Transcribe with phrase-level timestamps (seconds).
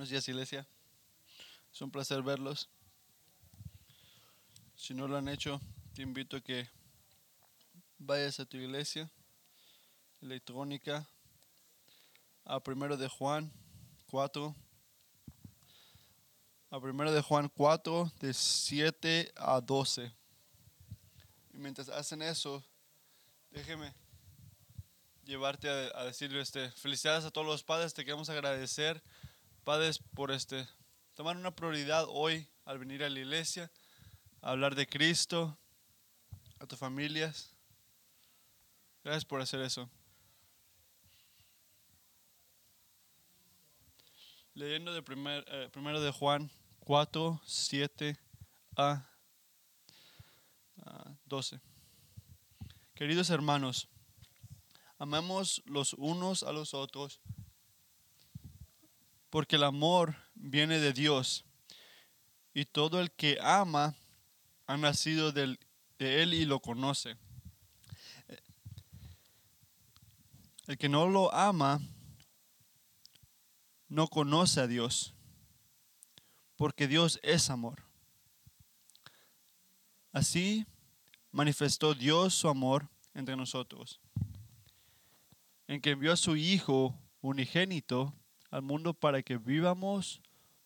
[0.00, 0.66] Buenos días, iglesia.
[1.70, 2.70] Es un placer verlos.
[4.74, 5.60] Si no lo han hecho,
[5.92, 6.66] te invito a que
[7.98, 9.10] vayas a tu iglesia
[10.22, 11.06] electrónica
[12.46, 13.52] a primero de Juan
[14.06, 14.56] 4
[16.70, 20.10] a primero de Juan 4 de 7 a 12
[21.52, 22.64] y mientras hacen eso
[23.50, 23.92] déjeme
[25.24, 29.02] llevarte a, a decirle este felicidades a todos los padres te queremos agradecer
[29.70, 30.66] padres por este
[31.14, 33.70] tomar una prioridad hoy al venir a la iglesia
[34.42, 35.56] a hablar de Cristo
[36.58, 37.54] a tus familias
[39.04, 39.88] gracias por hacer eso
[44.54, 46.50] Leyendo de primer, eh, primero de Juan
[46.80, 48.18] 4, 7
[48.76, 49.08] a,
[50.84, 51.60] a 12.
[52.96, 53.86] Queridos hermanos,
[54.98, 57.20] amemos los unos a los otros,
[59.30, 61.44] porque el amor viene de Dios,
[62.52, 63.94] y todo el que ama
[64.66, 65.56] ha nacido de
[65.98, 67.16] Él y lo conoce.
[70.66, 71.80] El que no lo ama
[73.88, 75.14] no conoce a Dios,
[76.56, 77.82] porque Dios es amor.
[80.12, 80.66] Así
[81.30, 84.00] manifestó Dios su amor entre nosotros,
[85.68, 88.14] en que envió a su Hijo unigénito
[88.50, 90.20] al mundo para que vivamos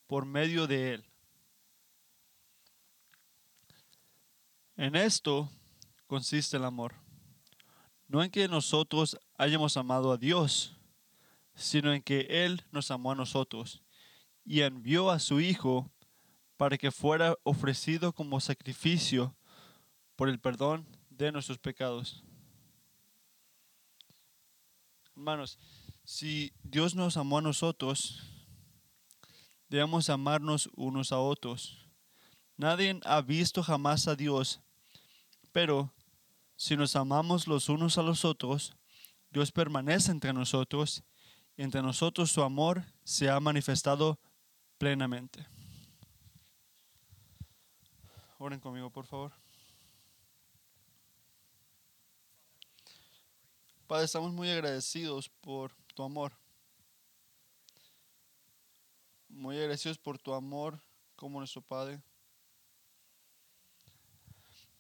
[0.07, 1.05] por medio de Él.
[4.77, 5.51] En esto
[6.07, 6.95] consiste el amor,
[8.09, 10.77] no en que nosotros hayamos amado a Dios,
[11.55, 13.83] sino en que Él nos amó a nosotros
[14.45, 15.91] y envió a su Hijo
[16.57, 19.37] para que fuera ofrecido como sacrificio
[20.17, 22.25] por el perdón de nuestros pecados.
[25.17, 25.59] Hermanos,
[26.05, 28.23] si Dios nos amó a nosotros,
[29.69, 31.89] debemos amarnos unos a otros.
[32.57, 34.61] Nadie ha visto jamás a Dios,
[35.51, 35.93] pero
[36.57, 38.77] si nos amamos los unos a los otros,
[39.31, 41.03] Dios permanece entre nosotros
[41.57, 44.20] y entre nosotros su amor se ha manifestado
[44.79, 45.47] plenamente.
[48.39, 49.33] Oren conmigo, por favor.
[53.87, 56.37] Padre, estamos muy agradecidos por tu amor.
[59.29, 60.81] Muy agradecidos por tu amor
[61.17, 62.03] como nuestro Padre.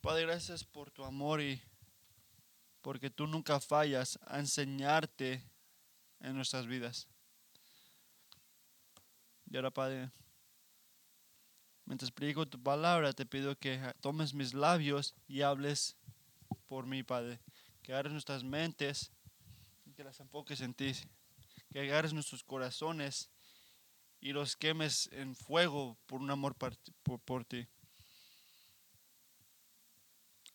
[0.00, 1.62] Padre, gracias por tu amor y
[2.82, 5.42] porque tú nunca fallas a enseñarte
[6.20, 7.08] en nuestras vidas.
[9.50, 10.10] Y ahora, Padre,
[11.86, 15.96] mientras predico tu palabra, te pido que tomes mis labios y hables
[16.66, 17.40] por mí, Padre.
[17.82, 19.13] Que agarres nuestras mentes
[19.94, 20.92] que las enfoques en ti.
[21.70, 23.30] Que agarres nuestros corazones
[24.20, 26.76] y los quemes en fuego por un amor por,
[27.20, 27.66] por ti.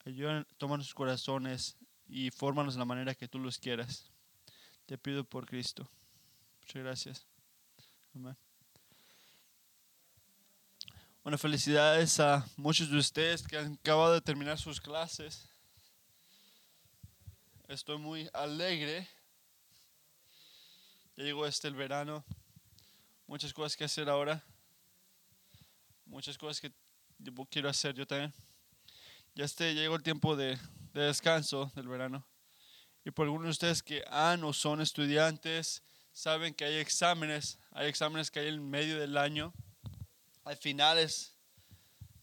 [0.04, 1.76] Ayuda, toma nuestros corazones
[2.08, 4.10] y fórmanos de la manera que tú los quieras.
[4.86, 5.88] Te pido por Cristo.
[6.62, 7.26] Muchas gracias.
[8.14, 8.36] Amén.
[11.22, 15.48] Bueno, felicidades a muchos de ustedes que han acabado de terminar sus clases.
[17.68, 19.06] Estoy muy alegre.
[21.20, 22.24] Ya llegó este el verano.
[23.26, 24.42] Muchas cosas que hacer ahora.
[26.06, 26.72] Muchas cosas que
[27.50, 28.32] quiero hacer yo también.
[29.34, 30.58] Ya este ya llegó el tiempo de,
[30.94, 32.26] de descanso del verano.
[33.04, 37.88] Y por algunos de ustedes que han o son estudiantes, saben que hay exámenes, hay
[37.88, 39.52] exámenes que hay en medio del año,
[40.44, 41.36] hay finales,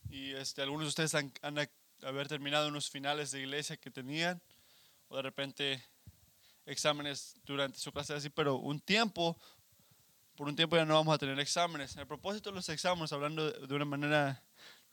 [0.10, 1.70] y este, algunos de ustedes han, han
[2.02, 4.42] haber terminado unos finales de iglesia que tenían,
[5.08, 5.86] o de repente
[6.68, 9.38] exámenes durante su clase así, pero un tiempo,
[10.36, 11.96] por un tiempo ya no vamos a tener exámenes.
[11.96, 14.44] El propósito de los exámenes, hablando de, una manera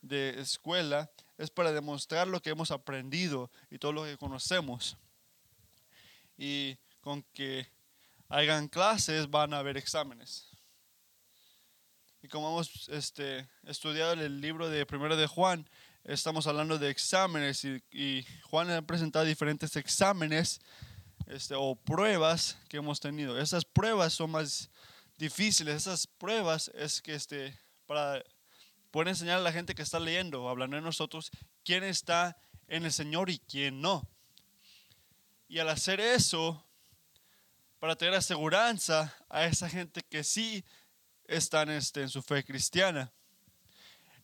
[0.01, 4.97] de escuela, es para demostrar lo que hemos aprendido y todo lo que conocemos
[6.37, 7.67] y con que
[8.29, 10.47] hagan clases van a haber exámenes.
[12.21, 15.69] Y como hemos este, estudiado el libro de Primero de Juan,
[16.05, 20.61] estamos hablando de exámenes y, y Juan ha presentado diferentes exámenes
[21.27, 23.39] este, o pruebas que hemos tenido.
[23.39, 24.69] Esas pruebas son más
[25.17, 28.23] difíciles, esas pruebas es que este, para
[28.91, 31.31] poder enseñar a la gente que está leyendo o hablando de nosotros
[31.63, 34.07] quién está en el Señor y quién no.
[35.47, 36.65] Y al hacer eso,
[37.79, 40.63] para tener aseguranza a esa gente que sí
[41.25, 43.11] están este, en su fe cristiana.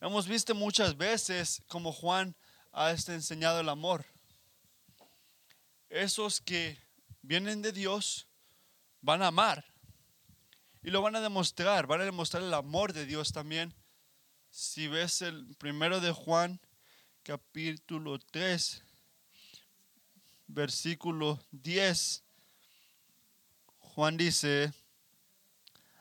[0.00, 2.34] Hemos visto muchas veces como Juan
[2.72, 4.04] ha este, enseñado el amor.
[5.92, 6.78] Esos que
[7.20, 8.26] vienen de Dios
[9.02, 9.62] van a amar.
[10.82, 13.74] Y lo van a demostrar, van a demostrar el amor de Dios también.
[14.48, 16.62] Si ves el primero de Juan,
[17.22, 18.82] capítulo 3,
[20.46, 22.24] versículo 10,
[23.78, 24.72] Juan dice,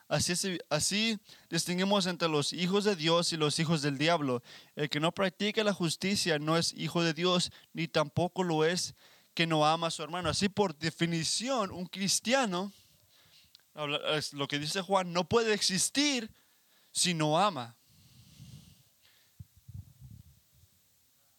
[0.07, 4.41] así, así distinguimos entre los hijos de Dios y los hijos del diablo.
[4.77, 8.95] El que no practica la justicia no es hijo de Dios, ni tampoco lo es
[9.33, 10.29] que no ama a su hermano.
[10.29, 12.71] Así por definición, un cristiano,
[14.33, 16.33] lo que dice Juan, no puede existir
[16.91, 17.75] si no ama.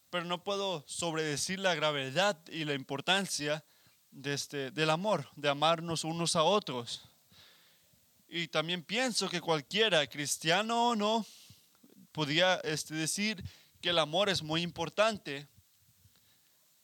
[0.09, 3.63] Pero no puedo sobredecir la gravedad y la importancia
[4.11, 7.01] de este, del amor, de amarnos unos a otros.
[8.27, 11.25] Y también pienso que cualquiera, cristiano o no,
[12.11, 13.43] podría este, decir
[13.81, 15.47] que el amor es muy importante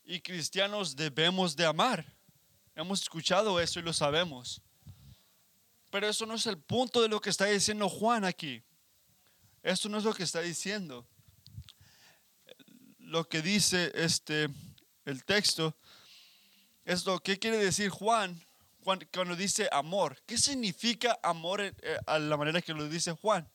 [0.09, 2.03] y cristianos debemos de amar.
[2.73, 4.59] Hemos escuchado eso y lo sabemos.
[5.91, 8.63] Pero eso no es el punto de lo que está diciendo Juan aquí.
[9.61, 11.07] Esto no es lo que está diciendo.
[12.97, 14.50] Lo que dice este
[15.06, 15.77] el texto
[16.85, 18.44] es lo que quiere decir Juan
[18.81, 20.19] cuando, dice amor.
[20.25, 21.73] ¿Qué significa amor eh,
[22.07, 23.47] a la manera que lo dice Juan?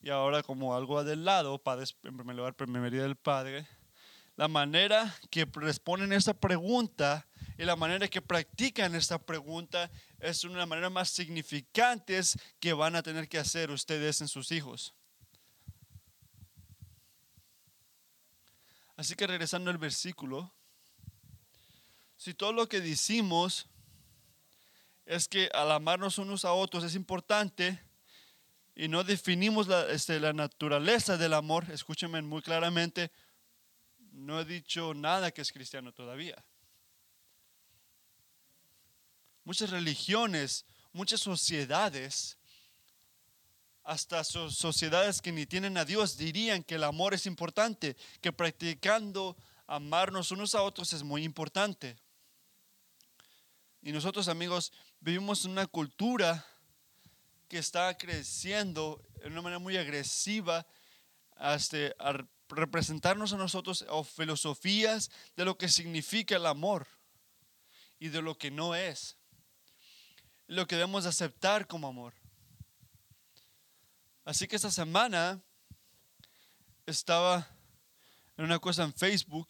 [0.00, 3.66] Y ahora como algo del lado, Padre, en primer lugar, primería del Padre,
[4.36, 10.66] la manera que responden esta pregunta y la manera que practican esta pregunta es una
[10.66, 12.20] manera más significante
[12.58, 14.94] que van a tener que hacer ustedes en sus hijos.
[18.96, 20.52] Así que regresando al versículo,
[22.16, 23.66] si todo lo que decimos
[25.06, 27.82] es que al amarnos unos a otros es importante
[28.74, 33.10] y no definimos la, este, la naturaleza del amor, escúchenme muy claramente,
[34.12, 36.44] no he dicho nada que es cristiano todavía.
[39.44, 42.38] Muchas religiones, muchas sociedades,
[43.82, 49.36] hasta sociedades que ni tienen a Dios, dirían que el amor es importante, que practicando
[49.66, 51.96] amarnos unos a otros es muy importante.
[53.82, 56.46] Y nosotros amigos vivimos en una cultura
[57.48, 60.64] que está creciendo de una manera muy agresiva
[61.34, 61.92] hasta
[62.52, 66.86] representarnos a nosotros o filosofías de lo que significa el amor
[67.98, 69.16] y de lo que no es.
[70.46, 72.14] Lo que debemos aceptar como amor.
[74.24, 75.42] Así que esta semana
[76.86, 77.48] estaba
[78.36, 79.48] en una cosa en Facebook,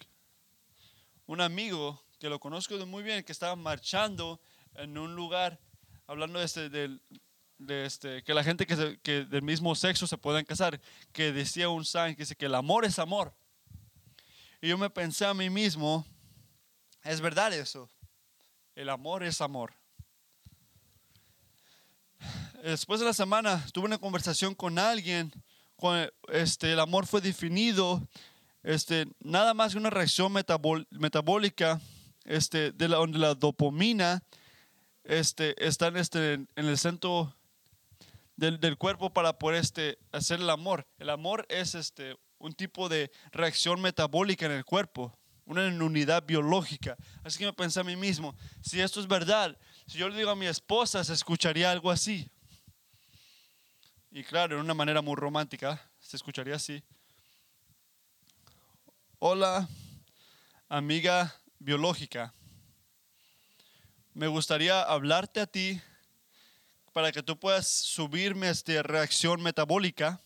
[1.26, 4.40] un amigo que lo conozco muy bien, que estaba marchando
[4.74, 5.60] en un lugar
[6.06, 6.70] hablando de este,
[7.66, 10.80] de este, que la gente que, que, del mismo sexo se puedan casar,
[11.12, 13.34] que decía un sign que dice que el amor es amor.
[14.60, 16.06] Y yo me pensé a mí mismo,
[17.02, 17.88] es verdad eso,
[18.74, 19.74] el amor es amor.
[22.62, 25.32] Después de la semana tuve una conversación con alguien,
[25.76, 28.06] con, este, el amor fue definido,
[28.62, 31.80] este, nada más que una reacción metabólica
[32.24, 34.22] este, de la, donde la dopamina
[35.02, 37.34] este, está en, este, en el centro
[38.36, 40.86] del, cuerpo para poder este, hacer el amor.
[40.98, 46.96] El amor es este, un tipo de reacción metabólica en el cuerpo, una unidad biológica.
[47.22, 50.30] Así que me pensé a mí mismo, si esto es verdad, si yo le digo
[50.30, 52.30] a mi esposa, se escucharía algo así.
[54.10, 56.82] Y claro, en una manera muy romántica, se escucharía así.
[59.18, 59.68] Hola,
[60.68, 62.34] amiga biológica.
[64.14, 65.80] Me gustaría hablarte a ti
[66.92, 70.20] para que tú puedas subirme esta reacción metabólica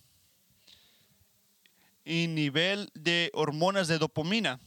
[2.05, 4.61] y nivel de hormonas de dopamina.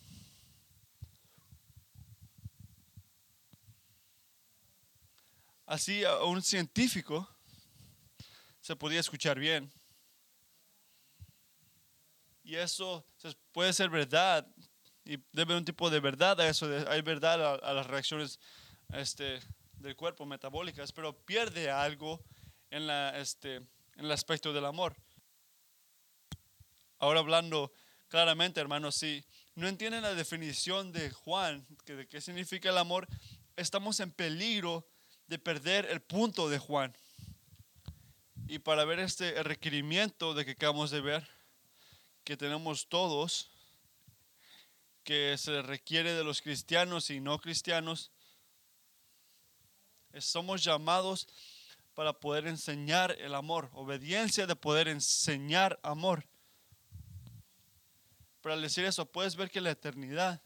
[5.66, 7.30] Así a un científico
[8.62, 9.72] se podía escuchar bien.
[12.44, 13.06] Y eso
[13.52, 14.48] puede ser verdad
[15.06, 16.68] y debe un tipo de verdad a eso.
[16.88, 18.40] Hay verdad a, a las reacciones
[18.94, 19.40] este,
[19.80, 22.24] del cuerpo metabólicas, pero pierde algo
[22.70, 24.96] en, la, este, en el aspecto del amor.
[27.00, 27.72] Ahora hablando
[28.10, 29.24] claramente, hermanos, si
[29.56, 33.08] no entienden la definición de Juan, que de qué significa el amor,
[33.56, 34.88] estamos en peligro
[35.28, 36.96] de perder el punto de Juan.
[38.48, 41.28] Y para ver este requerimiento de que acabamos de ver,
[42.24, 43.52] que tenemos todos,
[45.04, 48.12] que se requiere de los cristianos y no cristianos,
[50.18, 51.28] somos llamados
[51.94, 56.26] para poder enseñar el amor, obediencia de poder enseñar amor.
[58.42, 60.42] Pero al decir eso, puedes ver que la eternidad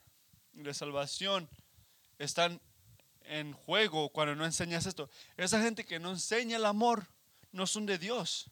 [0.54, 1.50] y la salvación
[2.18, 2.60] están
[3.22, 5.10] en juego cuando no enseñas esto.
[5.38, 7.08] Esa gente que no enseña el amor
[7.52, 8.50] no son de Dios.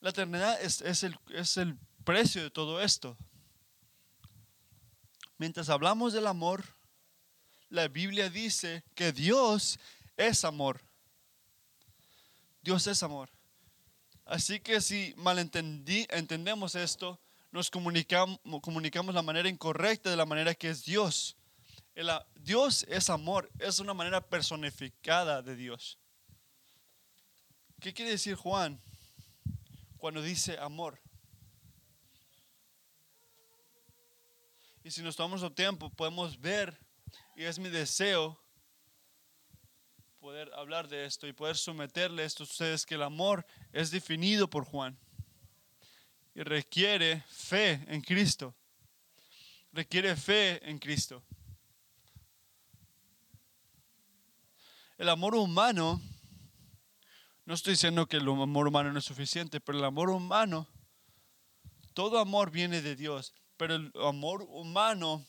[0.00, 3.16] La eternidad es, el, es el precio de todo esto.
[5.38, 6.64] Mientras hablamos del amor,
[7.70, 9.78] la Biblia dice que Dios
[10.16, 10.82] es amor.
[12.62, 13.30] Dios es amor.
[14.24, 17.18] Así que si malentendemos esto,
[17.50, 21.36] nos comunicamos, comunicamos la manera incorrecta de la manera que es Dios.
[22.36, 25.98] Dios es amor, es una manera personificada de Dios.
[27.80, 28.80] ¿Qué quiere decir Juan
[29.96, 31.00] cuando dice amor?
[34.84, 36.78] Y si nos tomamos el tiempo, podemos ver,
[37.38, 38.36] y es mi deseo,
[40.18, 44.50] poder hablar de esto y poder someterle esto a ustedes, que el amor es definido
[44.50, 44.98] por Juan
[46.34, 48.56] y requiere fe en Cristo.
[49.70, 51.22] Requiere fe en Cristo.
[54.96, 56.02] El amor humano,
[57.44, 60.66] no estoy diciendo que el amor humano no es suficiente, pero el amor humano,
[61.94, 65.24] todo amor viene de Dios, pero el amor humano,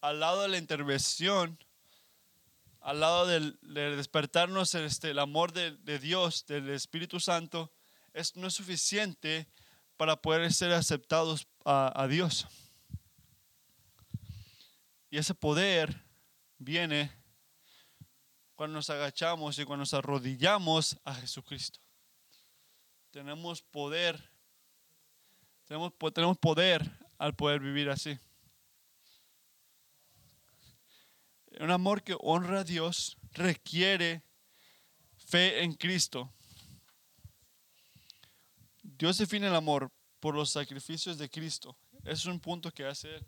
[0.00, 1.58] al lado de la intervención,
[2.80, 7.72] al lado del, de despertarnos este, el amor de, Dios, del Espíritu Santo,
[8.12, 9.48] es, no es suficiente
[9.96, 12.46] para poder ser aceptados a, Dios.
[15.10, 16.04] Y ese poder
[16.56, 17.12] viene
[18.54, 21.80] cuando nos agachamos y cuando nos arrodillamos a Jesucristo.
[23.10, 24.30] Tenemos poder,
[25.66, 28.18] tenemos, tenemos poder al poder vivir así.
[31.60, 34.22] Un amor que honra a Dios requiere
[35.16, 36.32] fe en Cristo.
[38.82, 41.76] Dios define el amor por los sacrificios de Cristo.
[42.04, 43.24] Es un punto que hace.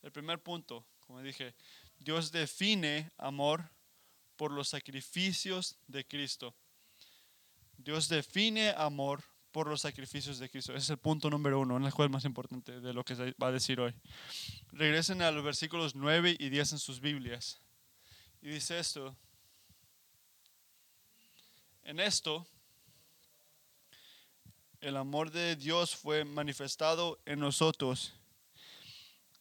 [0.00, 1.54] El primer punto, como dije,
[1.98, 3.70] Dios define amor
[4.36, 6.54] por los sacrificios de Cristo.
[7.76, 9.22] Dios define amor
[9.56, 10.74] por los sacrificios de Cristo.
[10.74, 13.52] Es el punto número uno, el juez más importante de lo que se va a
[13.52, 13.94] decir hoy.
[14.70, 17.62] Regresen a los versículos 9 y 10 en sus Biblias.
[18.42, 19.16] Y dice esto.
[21.84, 22.46] En esto
[24.82, 28.12] el amor de Dios fue manifestado en nosotros,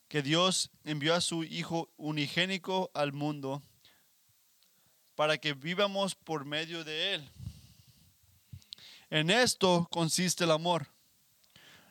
[0.07, 3.61] que Dios envió a su Hijo unigénico al mundo
[5.15, 7.29] para que vivamos por medio de Él.
[9.15, 10.87] En esto consiste el amor.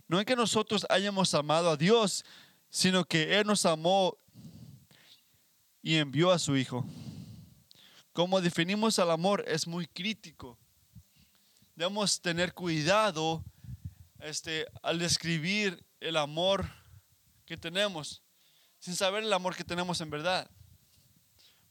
[0.08, 2.24] No en que nosotros hayamos amado a Dios,
[2.68, 4.18] sino que Él nos amó
[5.80, 6.84] y envió a su Hijo.
[8.12, 10.58] Como definimos el amor es muy crítico
[11.74, 13.44] debemos tener cuidado
[14.20, 16.70] este, al describir el amor
[17.44, 18.22] que tenemos,
[18.78, 20.48] sin saber el amor que tenemos en verdad.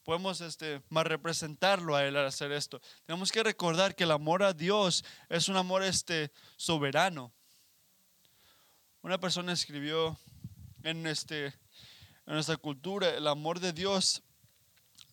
[0.04, 2.82] Podemos este, más representarlo a Él al hacer esto.
[3.06, 7.34] Tenemos que recordar que el amor a Dios es un amor este, soberano.
[9.02, 10.18] Una persona escribió
[10.84, 14.24] en, este, en nuestra cultura, el amor de Dios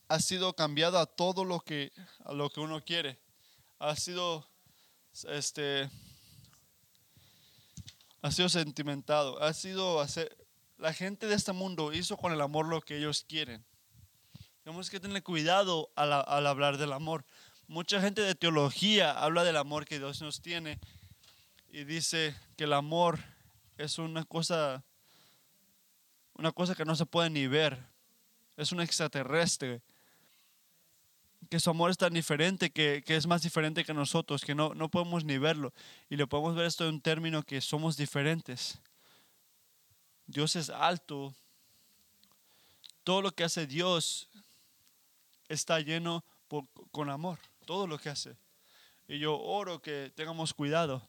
[0.09, 1.93] ha sido cambiado a todo lo que,
[2.25, 3.21] a lo que uno quiere.
[3.79, 4.51] Ha sido
[5.29, 5.91] este,
[8.23, 10.37] ha sido sentimentado, ha sido hacer,
[10.79, 13.65] la gente de este mundo hizo con el amor lo que ellos quieren.
[14.63, 17.25] Tenemos que tener cuidado al, al hablar del amor.
[17.67, 20.79] Mucha gente de teología habla del amor que Dios nos tiene
[21.69, 23.19] y dice que el amor
[23.79, 24.85] es una cosa,
[26.35, 27.79] una cosa que no se puede ni ver,
[28.57, 29.83] es un extraterrestre
[31.51, 34.89] que su amor es tan diferente, que, es más diferente que nosotros, que no, no
[34.89, 35.73] podemos ni verlo.
[36.09, 38.79] Y lo podemos ver esto en un término que somos diferentes.
[40.27, 41.35] Dios es alto.
[43.03, 44.29] Todo lo que hace Dios
[45.51, 46.25] está lleno
[46.93, 47.39] con amor.
[47.67, 48.37] Todo lo que hace.
[49.07, 51.07] Y yo oro que tengamos cuidado.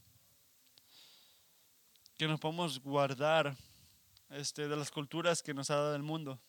[2.18, 3.56] Que nos podamos guardar
[4.30, 6.40] este, de las culturas que nos ha dado el mundo.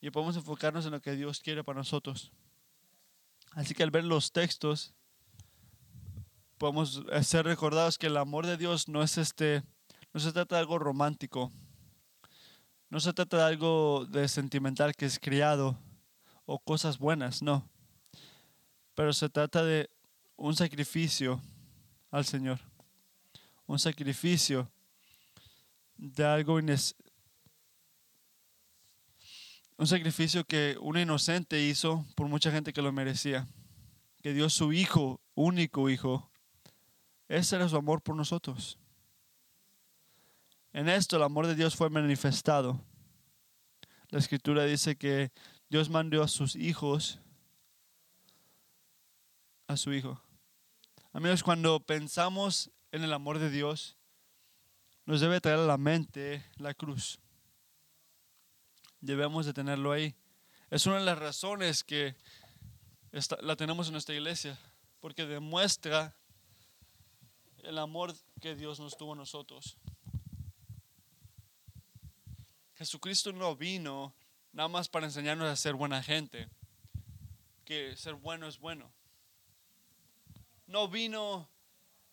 [0.00, 2.32] Y podemos enfocarnos en lo que Dios quiere para nosotros.
[3.52, 4.94] Así que al ver los textos,
[6.58, 9.62] podemos ser recordados que el amor de Dios no es este,
[10.12, 11.50] no se trata de algo romántico,
[12.90, 15.78] no se trata de algo de sentimental que es criado
[16.46, 17.68] o cosas buenas, no.
[18.94, 19.90] Pero se trata de
[20.36, 21.40] un sacrificio
[22.10, 22.60] al Señor,
[23.66, 24.70] un sacrificio
[25.96, 26.58] de algo
[29.78, 33.46] un sacrificio que un inocente hizo por mucha gente que lo merecía.
[34.22, 36.30] Que dio su hijo, único hijo.
[37.28, 38.78] Ese era su amor por nosotros.
[40.72, 42.80] En esto el amor de Dios fue manifestado.
[44.08, 45.30] La escritura dice que
[45.68, 47.18] Dios mandó a sus hijos,
[49.66, 50.20] a su hijo.
[51.12, 53.96] Amigos, cuando pensamos en el amor de Dios,
[55.06, 57.18] nos debe traer a la mente la cruz.
[59.00, 60.14] Debemos de tenerlo ahí.
[60.70, 62.16] Es una de las razones que
[63.40, 64.58] la tenemos en nuestra iglesia,
[65.00, 66.14] porque demuestra
[67.64, 69.78] el amor que Dios nos tuvo a nosotros.
[72.74, 74.14] Jesucristo no vino
[74.56, 76.48] nada más para enseñarnos a ser buena gente,
[77.66, 78.90] que ser bueno es bueno.
[80.66, 81.46] No vino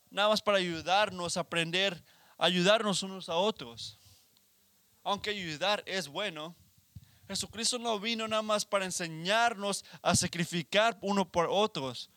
[0.09, 2.03] nada más para ayudarnos a aprender,
[2.38, 3.97] ayudarnos unos a otros.
[5.03, 6.53] Aunque ayudar es bueno,
[7.29, 12.09] Jesucristo no vino nada más para enseñarnos a sacrificar uno por otros,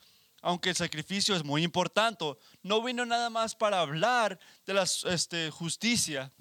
[0.42, 2.24] aunque el sacrificio es muy importante.
[2.64, 6.32] No vino nada más para hablar de la este, justicia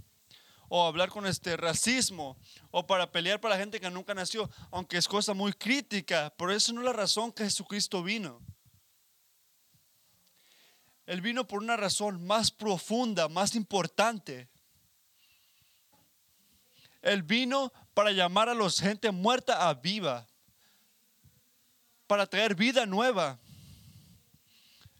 [0.69, 2.38] o hablar con este racismo
[2.72, 6.51] o para pelear para la gente que nunca nació, aunque es cosa muy crítica, pero
[6.51, 8.41] eso no es la razón que Jesucristo vino.
[11.05, 14.50] Él vino por una razón más profunda, más importante.
[17.01, 20.27] Él vino para llamar a los gente muerta a viva,
[22.07, 23.39] para traer vida nueva.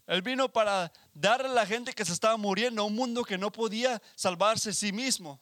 [0.06, 3.50] Él vino para darle a la gente que se estaba muriendo un mundo que no
[3.50, 5.40] podía salvarse a sí mismo.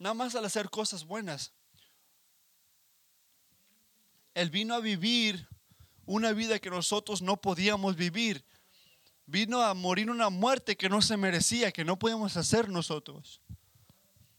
[0.00, 1.52] Nada más al hacer cosas buenas.
[4.32, 5.46] Él vino a vivir
[6.06, 8.42] una vida que nosotros no podíamos vivir.
[9.26, 13.42] Vino a morir una muerte que no se merecía, que no podíamos hacer nosotros.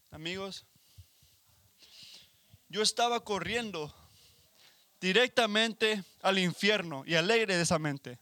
[0.10, 0.66] Amigos,
[2.68, 3.94] yo estaba corriendo
[5.00, 8.18] directamente al infierno y alegre de esa mente.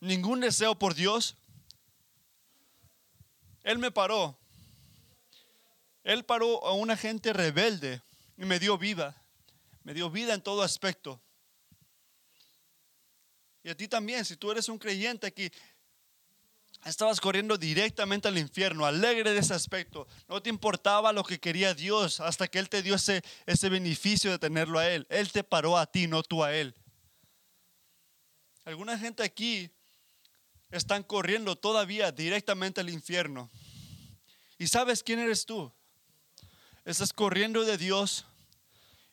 [0.00, 1.36] Ningún deseo por Dios.
[3.64, 4.37] Él me paró.
[6.08, 8.00] Él paró a una gente rebelde
[8.38, 9.14] y me dio vida.
[9.82, 11.20] Me dio vida en todo aspecto.
[13.62, 15.50] Y a ti también, si tú eres un creyente aquí,
[16.86, 20.08] estabas corriendo directamente al infierno, alegre de ese aspecto.
[20.28, 24.30] No te importaba lo que quería Dios hasta que Él te dio ese, ese beneficio
[24.30, 25.06] de tenerlo a Él.
[25.10, 26.74] Él te paró a ti, no tú a Él.
[28.64, 29.70] Alguna gente aquí
[30.70, 33.50] están corriendo todavía directamente al infierno.
[34.56, 35.70] ¿Y sabes quién eres tú?
[36.88, 38.24] Estás corriendo de Dios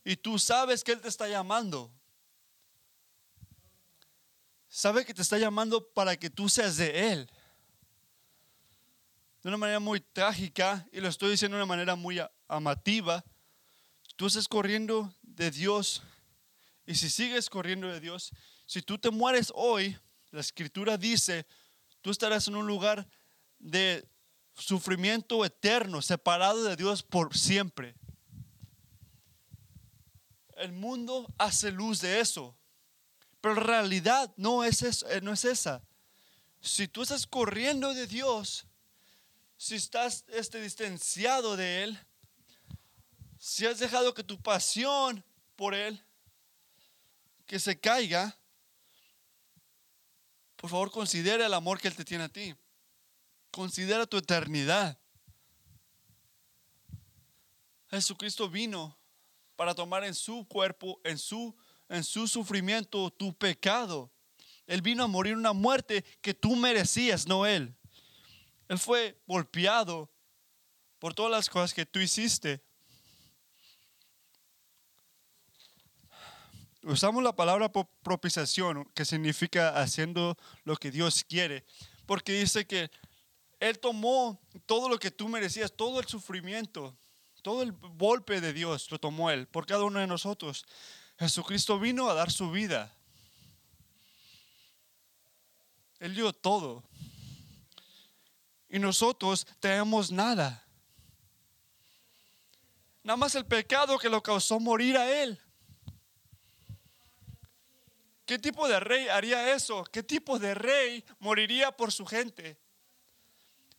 [0.04, 1.92] y tú sabes que Él te está llamando
[4.76, 7.32] sabe que te está llamando para que tú seas de Él.
[9.42, 13.24] De una manera muy trágica, y lo estoy diciendo de una manera muy amativa,
[14.18, 16.04] tú estás corriendo de Dios,
[16.86, 18.32] y si sigues corriendo de Dios,
[18.66, 19.98] si tú te mueres hoy,
[20.32, 21.46] la escritura dice,
[22.02, 23.08] tú estarás en un lugar
[23.60, 24.06] de
[24.56, 27.96] sufrimiento eterno, separado de Dios por siempre.
[30.58, 32.56] El mundo hace luz de eso.
[33.42, 35.84] Pero la realidad no es, eh, no es esa.
[36.62, 38.66] Si tú estás corriendo de Dios,
[39.58, 42.00] si estás este, distanciado de Él,
[43.38, 45.24] si has dejado que tu pasión
[45.56, 46.04] por Él
[47.46, 48.36] que se caiga,
[50.56, 52.56] por favor considera el amor que Él te tiene a ti.
[53.56, 55.00] Considera tu eternidad.
[57.90, 59.00] Jesucristo vino
[59.56, 61.56] para tomar en su cuerpo, en su
[61.88, 64.12] en su sufrimiento tu pecado.
[64.68, 67.74] Él vino a morir una muerte que tú merecías, no Él.
[68.68, 70.12] Él fue golpeado
[71.00, 72.62] por todas las cosas que tú hiciste.
[76.84, 81.64] Usamos la palabra propiciación, que significa haciendo lo que Dios quiere,
[82.06, 82.92] porque dice que
[83.70, 86.96] Él tomó todo lo que tú merecías, todo el sufrimiento,
[87.42, 90.66] todo el golpe de Dios, lo tomó Él por cada uno de nosotros.
[91.18, 92.94] Jesucristo vino a dar su vida.
[96.00, 96.84] Él dio todo.
[98.70, 100.64] Y nosotros tenemos nada.
[103.02, 105.42] Nada más el pecado que lo causó morir a Él.
[108.28, 109.84] ¿Qué tipo de rey haría eso?
[109.86, 112.60] ¿Qué tipo de rey moriría por su gente?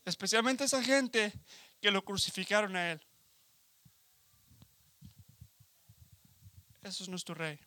[0.07, 1.33] Especialmente esa gente
[1.81, 3.03] que lo crucificaron a Él.
[6.83, 7.59] Eso es nuestro rey.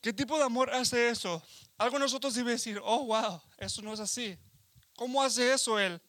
[0.00, 1.40] ¿Qué tipo de amor hace eso?
[1.76, 4.36] Algo nosotros debe decir, oh, wow, eso no es así.
[4.96, 6.02] ¿Cómo hace eso Él?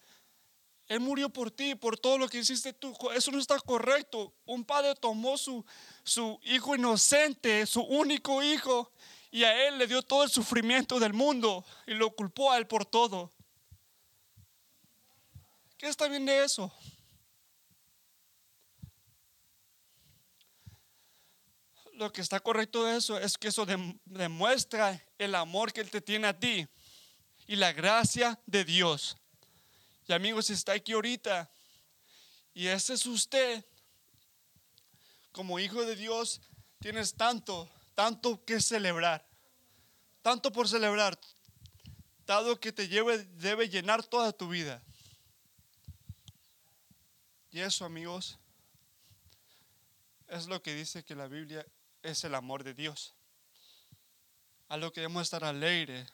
[0.87, 2.95] Él murió por ti, por todo lo que hiciste tú.
[3.15, 4.33] Eso no está correcto.
[4.45, 5.63] Un padre tomó su,
[6.03, 8.91] su hijo inocente, su único hijo,
[9.31, 12.67] y a Él le dio todo el sufrimiento del mundo y lo culpó a Él
[12.67, 13.31] por todo.
[15.77, 16.71] ¿Qué está bien de eso?
[21.93, 23.65] Lo que está correcto de eso es que eso
[24.05, 26.67] demuestra el amor que Él te tiene a ti
[27.45, 29.17] y la gracia de Dios.
[30.07, 31.49] Y amigos, está aquí ahorita
[32.53, 33.63] y ese es usted,
[35.31, 36.41] como hijo de Dios,
[36.79, 39.27] tienes tanto, tanto que celebrar,
[40.21, 41.19] tanto por celebrar,
[42.25, 44.81] dado que te lleve, debe llenar toda tu vida.
[47.51, 48.39] Y eso, amigos,
[50.29, 51.65] es lo que dice que la Biblia
[52.01, 53.15] es el amor de Dios.
[54.69, 56.07] A lo que debemos estar alegre,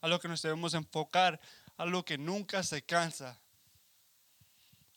[0.00, 1.40] a lo que nos debemos enfocar,
[1.76, 3.40] a lo que nunca se cansa.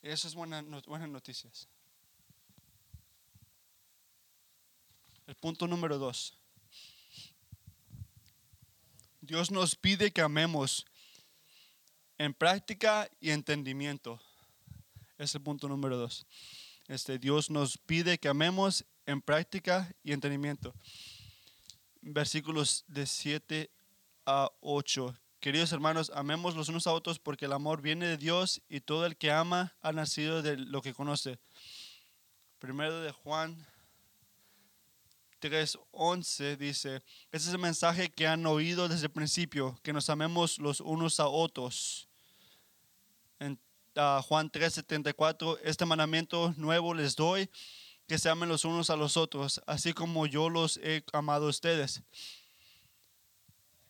[0.02, 1.68] Eso es buena, buenas noticias.
[5.26, 6.38] El punto número dos.
[9.22, 10.86] Dios nos pide que amemos
[12.18, 14.20] en práctica y entendimiento.
[15.18, 16.28] Es el punto número dos.
[16.90, 20.74] Este, Dios nos pide que amemos en práctica y entendimiento.
[22.02, 23.72] Versículos de 7
[24.26, 25.18] a 8.
[25.40, 29.06] Queridos hermanos, amemos los unos a otros porque el amor viene de Dios y todo
[29.06, 31.40] el que ama ha nacido de lo que conoce.
[32.60, 33.66] Primero de Juan
[35.44, 40.58] 3:11 dice, ese es el mensaje que han oído desde el principio, que nos amemos
[40.58, 42.08] los unos a otros.
[43.40, 43.60] En
[43.98, 47.50] uh, Juan 3:74, este mandamiento nuevo les doy,
[48.08, 51.50] que se amen los unos a los otros, así como yo los he amado a
[51.50, 52.02] ustedes.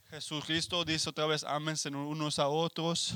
[0.10, 3.13] Jesucristo dice otra vez, ámense unos a otros.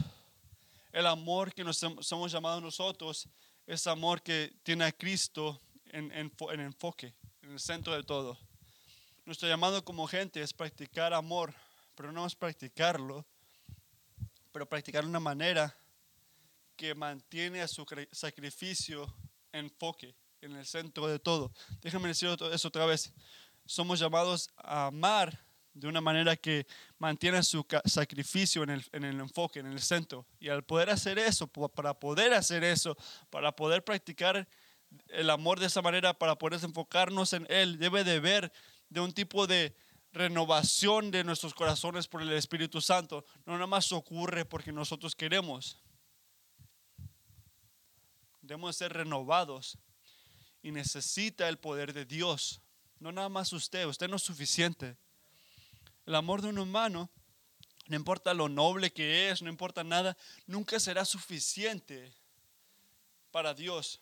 [0.91, 3.27] El amor que nos somos llamados nosotros
[3.65, 7.15] es amor que tiene a Cristo en, en, en enfoque
[7.47, 8.37] en el centro de todo.
[9.25, 11.53] Nuestro llamado como gente es practicar amor,
[11.95, 13.25] pero no es practicarlo,
[14.51, 15.73] pero practicar de una manera
[16.75, 19.15] que mantiene a su sacrificio
[19.53, 21.53] enfoque, en el centro de todo.
[21.79, 23.13] Déjenme decir eso otra vez.
[23.65, 25.39] Somos llamados a amar
[25.73, 30.27] de una manera que mantiene su sacrificio en el, en el, enfoque, en el centro.
[30.39, 32.97] Y al poder hacer eso, para poder hacer eso,
[33.29, 34.47] para poder practicar
[35.09, 37.79] el amor de esa manera para poder enfocarnos en Él.
[37.79, 38.51] Debe de ver
[38.89, 39.75] de un tipo de
[40.13, 43.25] renovación de nuestros corazones por el Espíritu Santo.
[43.45, 45.77] No nada más ocurre porque nosotros queremos.
[48.41, 49.77] Debemos ser renovados
[50.61, 52.61] y necesita el poder de Dios.
[52.99, 54.97] No nada más usted, usted no es suficiente.
[56.05, 57.09] El amor de un humano,
[57.87, 62.13] no importa lo noble que es, no importa nada, nunca será suficiente
[63.31, 64.01] para Dios.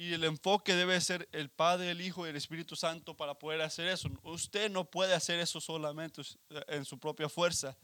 [0.00, 3.60] Y el enfoque debe ser el Padre, el Hijo y el Espíritu Santo para poder
[3.60, 4.08] hacer eso.
[4.22, 6.22] Usted no puede hacer eso solamente
[6.68, 7.76] en su propia fuerza.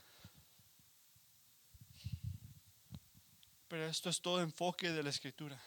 [3.68, 5.62] Pero esto es todo enfoque de la Escritura.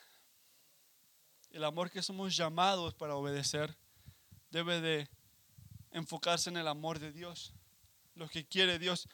[1.51, 3.77] El amor que somos llamados para obedecer
[4.49, 5.07] debe de
[5.91, 7.53] enfocarse en el amor de Dios.
[8.15, 9.07] Lo que quiere Dios.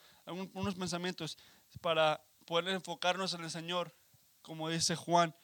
[0.54, 1.38] Unos pensamientos
[1.82, 3.94] para poder enfocarnos en el Señor.
[4.42, 5.36] Como dice Juan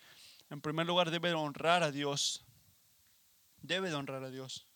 [0.52, 2.44] en primer lugar debe de honrar a Dios.
[3.62, 4.68] Debe de honrar a Dios.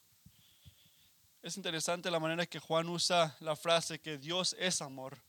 [1.42, 5.22] Es interesante la manera que Juan usa la frase que Dios es amor.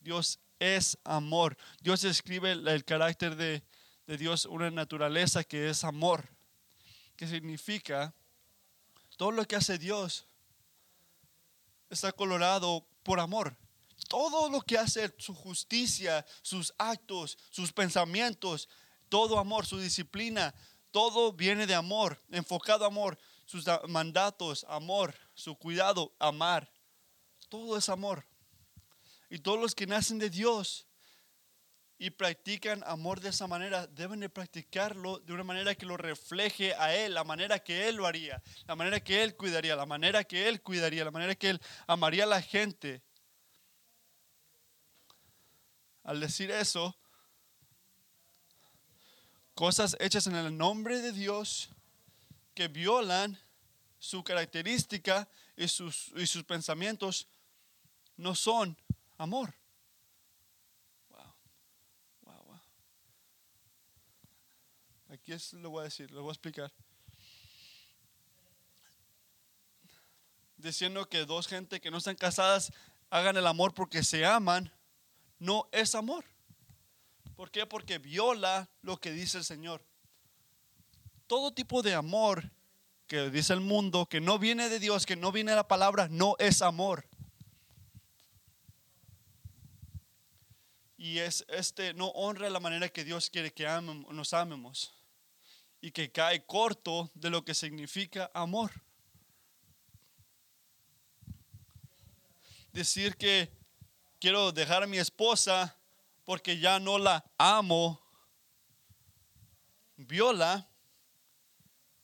[0.00, 1.58] Dios es amor.
[1.82, 3.62] Dios escribe el, carácter de,
[4.06, 6.26] de Dios, una naturaleza que es amor.
[7.16, 8.14] Que significa
[9.18, 10.24] todo lo que hace Dios
[11.90, 13.54] está colorado por amor.
[14.08, 18.70] Todo lo que hace su justicia, sus actos, sus pensamientos,
[19.08, 20.54] todo amor, su disciplina,
[20.90, 26.70] todo viene de amor, enfocado amor, sus mandatos, amor, su cuidado, amar.
[27.48, 28.26] Todo es amor.
[29.30, 30.86] Y todos los que nacen de Dios
[31.98, 36.74] y practican amor de esa manera, deben de practicarlo de una manera que lo refleje
[36.74, 40.24] a Él, la manera que Él lo haría, la manera que Él cuidaría, la manera
[40.24, 43.02] que Él cuidaría, la manera que Él amaría a la gente.
[46.02, 46.96] Al decir eso,
[49.56, 51.70] cosas hechas en el nombre de Dios
[52.54, 53.38] que violan
[53.98, 57.26] su característica y sus, y sus pensamientos
[58.18, 58.76] no son
[59.16, 59.54] amor.
[61.08, 61.34] Wow.
[62.20, 62.60] Wow, wow.
[65.08, 66.70] Aquí es, lo voy a decir, lo voy a explicar.
[70.58, 72.74] Diciendo que dos gente que no están casadas
[73.08, 74.70] hagan el amor porque se aman,
[75.38, 76.26] no es amor.
[77.36, 77.66] ¿Por qué?
[77.66, 79.84] Porque viola lo que dice el Señor.
[81.26, 82.50] Todo tipo de amor
[83.06, 86.08] que dice el mundo, que no viene de Dios, que no viene de la palabra,
[86.10, 87.06] no es amor.
[90.98, 94.92] y es este no honra la manera que Dios quiere que amem- nos amemos
[95.80, 98.72] y que cae corto de lo que significa amor.
[102.72, 103.52] Decir que
[104.18, 105.76] quiero dejar a mi esposa
[106.26, 108.02] porque ya no la amo,
[109.96, 110.68] viola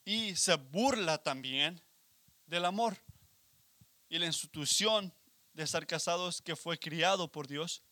[0.05, 1.83] y se burla también
[2.47, 2.97] del amor
[4.07, 5.13] y la institución
[5.53, 7.83] de estar casados que fue criado por Dios.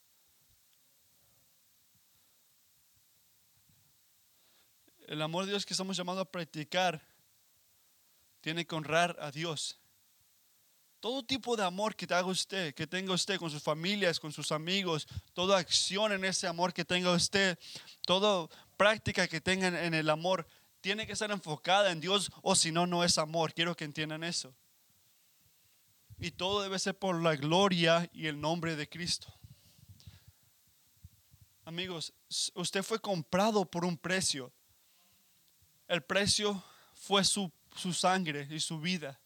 [5.07, 7.05] El amor de Dios que estamos llamados a practicar
[8.39, 9.80] tiene que honrar a Dios.
[11.01, 14.51] Todo tipo de amor que haga usted, que tenga usted con sus familias, con sus
[14.51, 17.57] amigos, toda acción en ese amor que tenga usted,
[18.05, 20.47] toda práctica que tengan en el amor,
[20.79, 23.53] tiene que estar enfocada en Dios o si no, no es amor.
[23.53, 24.55] Quiero que entiendan eso.
[26.19, 29.33] Y todo debe ser por la gloria y el nombre de Cristo.
[31.65, 32.13] Amigos,
[32.53, 34.53] usted fue comprado por un precio.
[35.87, 39.20] El precio fue su, su sangre y su vida.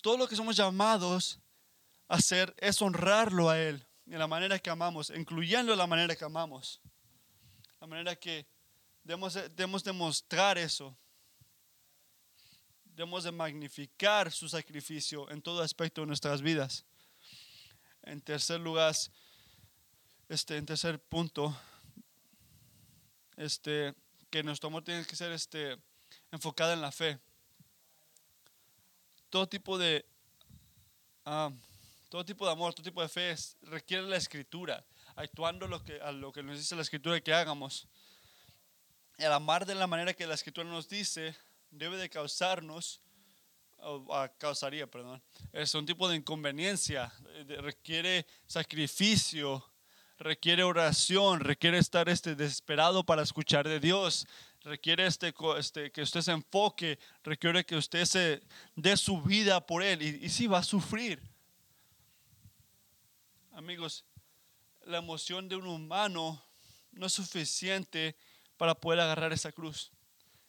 [0.00, 1.40] Todo lo que somos llamados
[2.08, 6.24] a hacer es honrarlo a Él en la manera que amamos, incluyendo la manera que
[6.24, 6.80] amamos.
[7.80, 8.46] La manera que
[9.04, 10.96] debemos, de- debemos demostrar eso.
[12.84, 16.84] Debemos de magnificar su sacrificio en todo aspecto de nuestras vidas.
[18.02, 18.94] En tercer lugar,
[20.28, 21.56] este, en tercer punto,
[23.36, 23.94] este,
[24.30, 25.76] que nuestro amor tiene que ser este,
[26.32, 27.20] enfocado en la fe.
[29.30, 30.04] Todo tipo de
[31.24, 31.50] ah,
[32.08, 34.82] todo tipo de amor, todo tipo de fe requiere la escritura,
[35.14, 37.86] actuando lo que, a lo que nos dice la escritura que hagamos.
[39.18, 41.36] El amar de la manera que la escritura nos dice
[41.70, 43.00] debe de causarnos,
[43.76, 49.64] o, ah, causaría, perdón, es un tipo de inconveniencia, eh, requiere sacrificio,
[50.18, 54.26] requiere oración, requiere estar este, desesperado para escuchar de Dios,
[54.62, 58.42] requiere este, este, que usted se enfoque, requiere que usted se
[58.74, 61.20] dé su vida por Él y, y sí va a sufrir.
[63.52, 64.04] Amigos,
[64.84, 66.42] la emoción de un humano
[66.92, 68.16] no es suficiente
[68.56, 69.90] para poder agarrar esa cruz.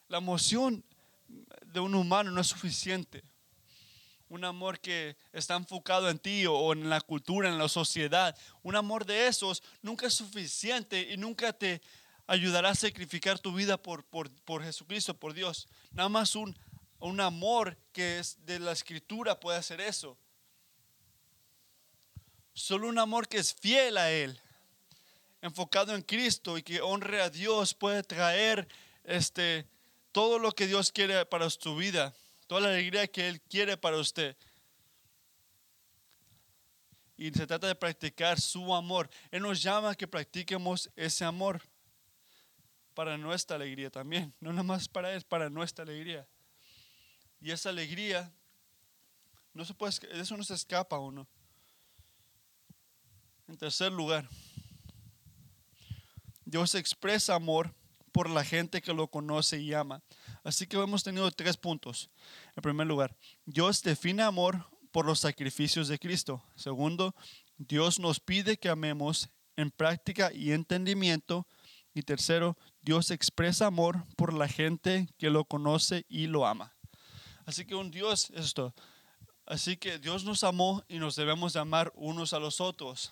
[0.07, 0.83] La emoción
[1.65, 3.23] de un humano no es suficiente.
[4.27, 8.37] Un amor que está enfocado en ti o en la cultura, en la sociedad.
[8.61, 11.81] Un amor de esos nunca es suficiente y nunca te
[12.29, 15.67] ayudará a sacrificar tu vida por, por, por Jesucristo, por Dios.
[15.91, 16.55] Nada más un,
[16.99, 20.15] un amor que es de la escritura puede hacer eso.
[22.53, 24.39] Solo un amor que es fiel a Él,
[25.41, 28.67] enfocado en Cristo y que honre a Dios puede traer
[29.03, 29.65] este,
[30.11, 32.13] todo lo que Dios quiere para tu vida,
[32.45, 34.37] toda la alegría que Él quiere para usted.
[37.17, 39.09] Y se trata de practicar su amor.
[39.31, 41.59] Él nos llama a que practiquemos ese amor
[42.99, 44.33] para nuestra alegría también.
[44.41, 46.27] No nada más para Él, para nuestra alegría.
[47.39, 48.29] Y esa alegría,
[49.53, 51.25] no se puede, de eso no se escapa uno.
[53.47, 54.27] En tercer lugar,
[56.43, 57.73] Dios expresa amor
[58.11, 60.03] por la gente que lo conoce y ama.
[60.43, 62.09] Así que hemos tenido tres puntos.
[62.57, 66.43] En primer lugar, Dios define amor por los sacrificios de Cristo.
[66.53, 67.15] Segundo,
[67.57, 71.47] Dios nos pide que amemos en práctica y entendimiento.
[71.93, 76.75] Y tercero, Dios expresa amor por la gente que lo conoce y lo ama.
[77.45, 78.73] Así que un Dios es esto.
[79.45, 83.11] Así que Dios nos amó y nos debemos de amar unos a los otros.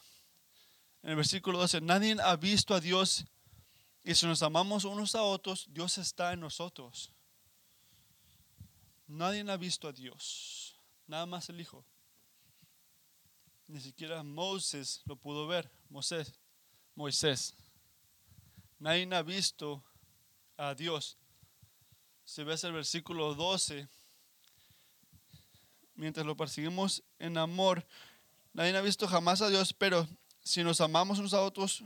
[1.01, 3.25] En el versículo 12, nadie ha visto a Dios
[4.03, 7.11] y si nos amamos unos a otros, Dios está en nosotros.
[9.05, 11.83] Nadie ha visto a Dios, nada más el Hijo.
[13.67, 16.33] Ni siquiera Moisés lo pudo ver, Moisés,
[16.95, 17.53] Moisés.
[18.79, 19.83] Nadie ha visto
[20.55, 21.17] a Dios.
[22.25, 23.87] Si ves el versículo 12,
[25.95, 27.87] mientras lo perseguimos en amor,
[28.53, 30.07] nadie ha visto jamás a Dios, pero
[30.43, 31.83] si nos amamos unos a otros,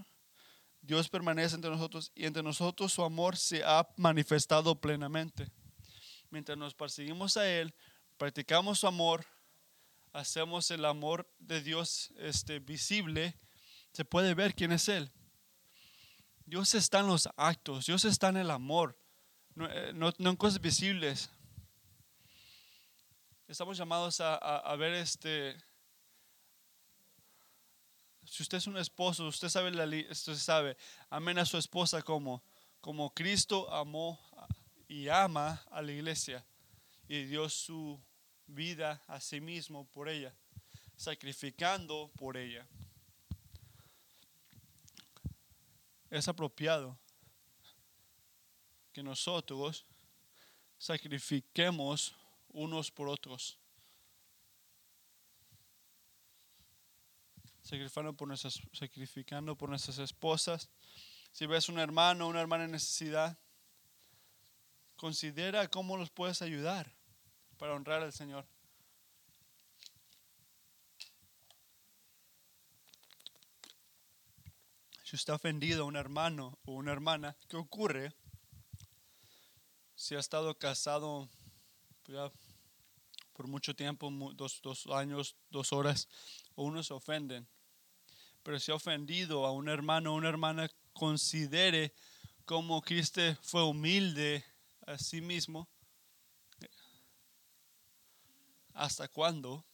[0.82, 5.50] Dios permanece entre nosotros y entre nosotros su amor se ha manifestado plenamente.
[6.30, 7.74] Mientras nos perseguimos a Él,
[8.18, 9.26] practicamos su amor,
[10.12, 13.38] hacemos el amor de Dios este, visible,
[13.94, 15.12] se puede ver quién es Él.
[16.52, 18.98] Dios está en los actos, Dios está en el amor,
[19.56, 21.30] no, eh, no- no en cosas visibles.
[23.48, 25.56] Estamos llamados a, a- ver este,
[28.26, 30.76] si usted es un esposo, usted sabe, la, usted sabe,
[31.10, 32.44] amen a su esposa como,
[32.82, 34.20] como Cristo amó
[34.90, 36.46] y ama a la iglesia
[37.08, 37.98] y dio su
[38.46, 40.36] vida a sí mismo por ella,
[40.98, 42.68] sacrificando por ella.
[46.12, 47.00] Es apropiado
[48.92, 49.86] que nosotros
[50.78, 52.14] sacrifiquemos
[52.50, 53.58] unos por otros.
[57.62, 60.70] Sacrificando por nuestras, sacrificando por nuestras esposas.
[61.32, 63.40] Si ves un hermano o una hermana en necesidad,
[64.98, 66.94] considera cómo los puedes ayudar
[67.58, 68.46] para honrar al Señor.
[75.12, 78.14] Si está ofendido a un hermano o una hermana, ¿qué ocurre?
[79.94, 81.28] Si ha estado casado
[83.34, 86.08] por mucho tiempo, dos, dos años, dos horas,
[86.56, 87.46] o unos se ofenden.
[88.42, 91.94] Pero si ha ofendido a un hermano o una hermana, considere
[92.46, 94.46] como Cristo fue humilde
[94.88, 95.68] a sí mismo.
[98.74, 99.66] ¿Hasta cuándo?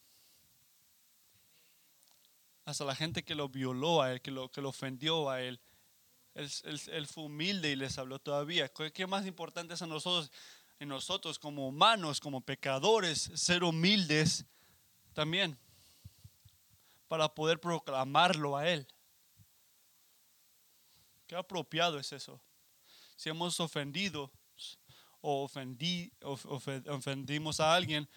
[2.68, 5.60] Hasta la gente que lo violó a él, que lo, que lo ofendió a él.
[6.34, 8.68] Él, fue humilde y les habló todavía.
[8.68, 10.30] ¿Qué más importante es a nosotros,
[10.78, 14.44] en nosotros como humanos, como pecadores, ser humildes
[15.14, 15.58] también
[17.08, 18.86] para poder proclamarlo a Él?
[21.26, 22.40] Qué apropiado es eso.
[23.16, 24.30] Si hemos ofendido
[25.20, 28.08] o ofendí, ofendimos a alguien,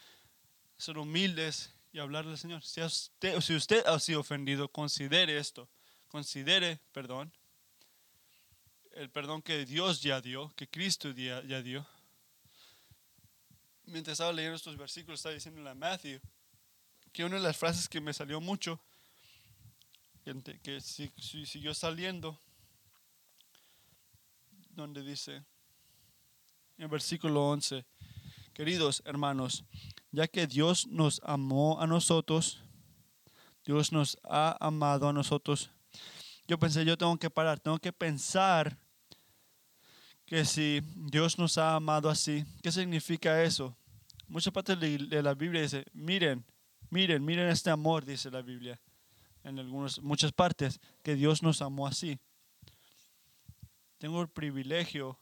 [0.78, 2.64] ser humildes y hablarle al Señor.
[2.64, 5.70] Si usted, si usted ha sido ofendido, considere esto.
[6.08, 7.32] Considere perdón.
[8.92, 11.88] El perdón que Dios ya dio, que Cristo ya, dio.
[13.86, 16.20] Mientras estaba leyendo estos versículos, estaba diciendo a Matthew
[17.14, 18.82] que una de las frases que me salió mucho,
[20.24, 22.40] que, que siguió saliendo,
[24.70, 25.44] donde dice,
[26.78, 27.86] en versículo 11,
[28.54, 29.64] queridos hermanos,
[30.12, 32.64] ya que Dios nos amó a nosotros,
[33.66, 35.70] Dios nos ha amado a nosotros.
[36.48, 38.78] Yo pensé, yo tengo que parar, tengo que pensar
[40.26, 43.76] que si Dios nos ha amado así, ¿qué significa eso?
[44.28, 46.46] Muchas partes de la Biblia dice, miren,
[46.90, 48.80] miren, miren este amor, dice la Biblia,
[49.44, 52.20] en algunas, muchas partes, que Dios nos amó así.
[53.98, 55.20] Tengo el privilegio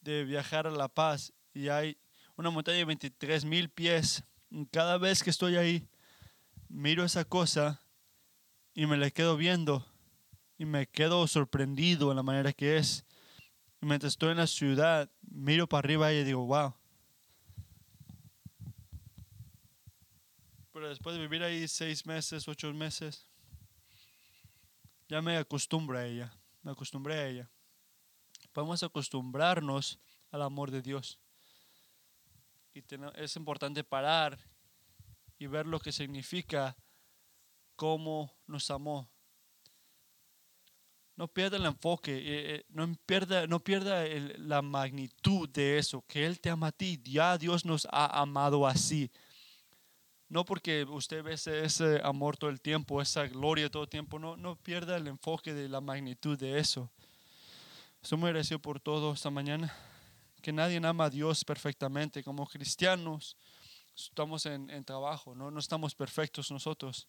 [0.00, 1.98] de viajar a La Paz y hay
[2.36, 4.24] una montaña de 23 mil pies.
[4.70, 5.88] Cada vez que estoy ahí,
[6.68, 7.82] miro esa cosa
[8.74, 9.86] y me la quedo viendo
[10.58, 13.04] y me quedo sorprendido en la manera que es.
[13.80, 16.74] Y mientras estoy en la ciudad, miro para arriba y digo, wow.
[20.72, 23.26] Pero después de vivir ahí seis meses, ocho meses,
[25.08, 27.50] ya me acostumbro a ella, me acostumbré a ella.
[28.52, 29.98] Podemos acostumbrarnos
[30.30, 31.18] al amor de Dios.
[32.76, 32.84] Y
[33.14, 34.38] es importante parar
[35.38, 36.76] y ver lo que significa
[37.74, 39.08] cómo nos amó.
[41.16, 44.04] No pierda el enfoque, eh, eh, no pierda, no pierda
[44.36, 47.00] la magnitud de eso, que Él te ama a ti.
[47.02, 49.10] Ya Dios nos ha amado así.
[50.28, 54.36] No porque usted ve ese, amor todo el tiempo, esa gloria todo el tiempo, no,
[54.36, 56.92] no pierda el enfoque de la magnitud de eso.
[58.02, 59.74] Estoy muy agradecido por todo esta mañana
[60.46, 62.22] que nadie ama a Dios perfectamente.
[62.22, 63.36] Como cristianos
[63.96, 65.50] estamos en, trabajo, ¿no?
[65.50, 67.08] no estamos perfectos nosotros.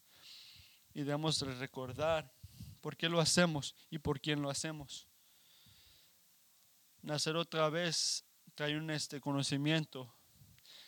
[0.95, 2.34] Y debemos recordar
[2.82, 5.08] por qué lo hacemos y por quién lo hacemos.
[7.04, 10.12] Nacer otra vez trae un este conocimiento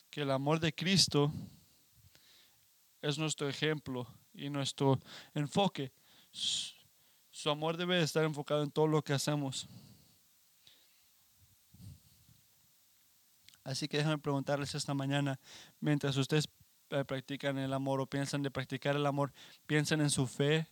[0.10, 1.32] que el amor de Cristo
[3.00, 5.00] es nuestro ejemplo y nuestro
[5.36, 5.92] enfoque.
[6.32, 9.68] Su amor debe estar enfocado en todo lo que hacemos.
[13.70, 15.40] Así que déjenme preguntarles esta mañana,
[15.80, 16.50] mientras ustedes
[16.90, 19.32] eh, practican el amor o piensan de practicar el amor,
[19.68, 20.68] piensan en su fe.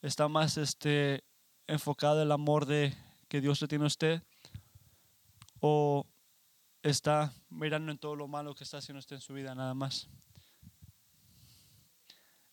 [0.00, 1.22] ¿Está más este,
[1.68, 2.92] enfocado el amor de
[3.28, 4.20] que Dios le tiene a usted?
[5.60, 6.08] ¿O
[6.82, 10.08] está mirando en todo lo malo que está haciendo usted en su vida nada más?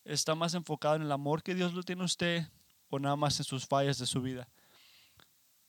[0.05, 2.47] ¿Está más enfocado en el amor que Dios le tiene a usted
[2.91, 4.47] o nada más en sus fallas de su vida?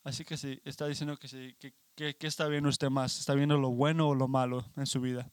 [0.04, 3.18] Así que sí, está diciendo que, sí, que ¿Qué, está viendo usted más?
[3.18, 5.30] ¿Está viendo lo bueno o lo malo en su vida?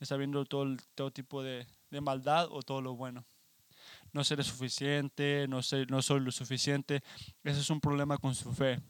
[0.00, 1.66] ¿Está viendo todo, todo tipo de,
[2.00, 3.24] maldad o todo lo bueno?
[4.12, 7.02] No seré suficiente, no, sé, no soy lo suficiente.
[7.44, 8.80] Ese es un problema con su fe.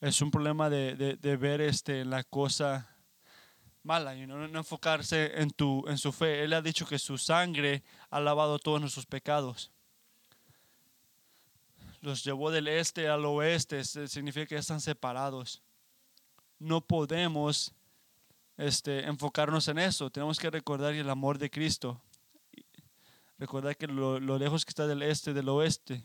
[0.00, 2.96] Es un problema de, ver este, la cosa
[3.82, 6.44] mala, y no, enfocarse en, tu, en su fe.
[6.44, 9.72] Él ha dicho que su sangre ha lavado todos nuestros pecados
[12.00, 15.62] los llevó del este al oeste, significa que están separados
[16.58, 17.72] no podemos
[18.56, 20.10] este, enfocarnos en eso.
[20.10, 22.00] Tenemos que recordar el amor de Cristo.
[23.38, 26.04] Recordar que lo, lejos que está del este, del oeste.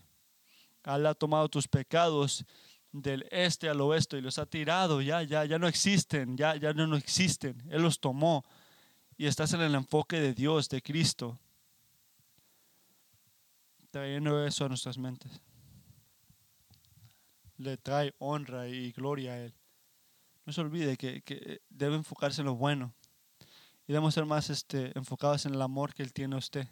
[0.84, 2.44] Él ha tomado tus pecados
[2.92, 6.72] del este al oeste y los ha tirado, ya, ya, ya no existen, ya, ya
[6.72, 7.60] no, no existen.
[7.70, 8.44] Él los tomó
[9.16, 11.38] y estás en el enfoque de Dios, de Cristo,
[13.90, 15.40] trayendo eso a nuestras mentes.
[17.56, 19.54] Le trae honra y gloria a Él.
[20.46, 22.92] No se olvide que, que debe enfocarse en lo bueno
[23.86, 26.66] y debemos ser más este, enfocados en el amor que Él tiene a usted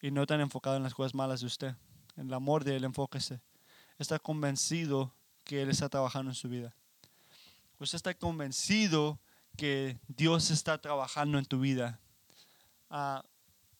[0.00, 1.74] y no tan enfocado en las cosas malas de usted.
[2.16, 3.40] En el amor de Él, enfóquese.
[3.98, 5.14] Está convencido
[5.44, 6.74] que Él está trabajando en su vida.
[7.78, 9.20] Usted está convencido
[9.56, 12.00] que Dios está trabajando en tu vida
[12.90, 13.24] ah,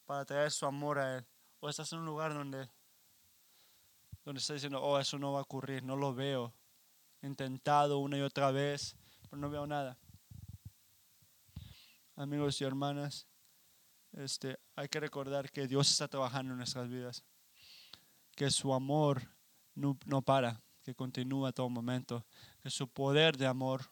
[0.05, 1.25] para traer su amor a Él.
[1.59, 2.67] O estás en un lugar donde,
[4.25, 6.53] donde está diciendo, oh, eso no va a ocurrir, no lo veo.
[7.23, 8.95] Intentado una y otra vez,
[9.29, 9.97] pero no veo nada.
[12.15, 13.25] Amigos y hermanas,
[14.11, 17.23] este, hay que recordar que Dios está trabajando en nuestras vidas,
[18.35, 19.23] que su amor
[19.73, 22.25] no, no para, que continúa a todo momento,
[22.61, 23.89] que su poder de amor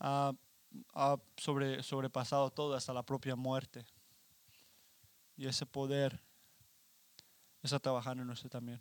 [0.00, 0.32] ha,
[0.94, 3.86] ha sobre, sobrepasado todo hasta la propia muerte.
[5.36, 6.20] Y ese poder
[7.62, 8.80] está trabajando en nosotros también.